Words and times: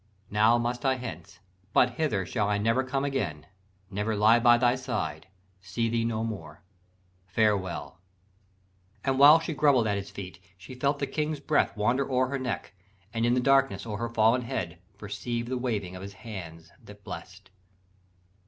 Now 0.31 0.57
must 0.57 0.83
I 0.83 0.95
hence.... 0.95 1.37
But 1.73 1.91
hither 1.91 2.25
shall 2.25 2.49
I 2.49 2.57
never 2.57 2.83
come 2.83 3.05
again, 3.05 3.45
Never 3.91 4.15
lie 4.15 4.39
by 4.39 4.57
thy 4.57 4.73
side: 4.73 5.27
see 5.61 5.89
thee 5.89 6.03
no 6.05 6.23
more 6.23 6.63
Farewell!' 7.27 7.99
And 9.03 9.19
while 9.19 9.39
she 9.39 9.53
grovell'd 9.53 9.85
at 9.85 9.97
his 9.97 10.09
feet, 10.09 10.39
She 10.57 10.73
felt 10.73 10.97
the 10.97 11.05
King's 11.05 11.39
breath 11.39 11.77
wander 11.77 12.11
o'er 12.11 12.29
her 12.29 12.39
neck, 12.39 12.73
And 13.13 13.27
in 13.27 13.35
the 13.35 13.39
darkness 13.39 13.85
o'er 13.85 13.97
her 13.97 14.09
fallen 14.09 14.41
head 14.41 14.79
Perceived 14.97 15.49
the 15.49 15.57
waving 15.59 15.95
of 15.95 16.01
his 16.01 16.13
hands 16.13 16.71
that 16.83 17.03
blest. 17.03 17.51